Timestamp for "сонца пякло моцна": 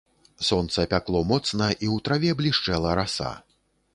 0.45-1.67